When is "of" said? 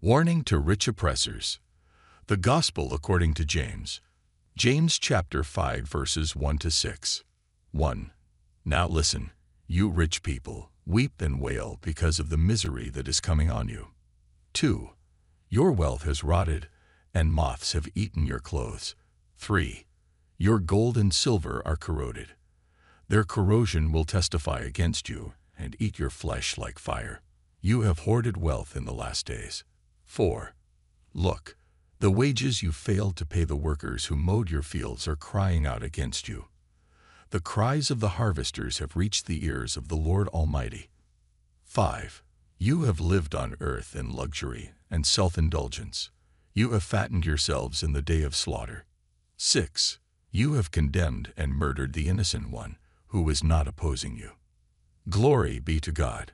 12.20-12.28, 37.90-38.00, 39.76-39.88, 48.22-48.34